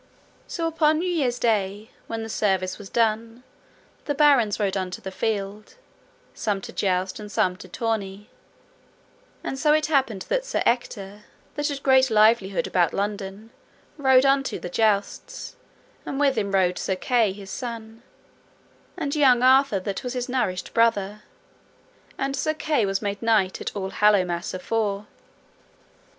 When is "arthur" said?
19.43-19.79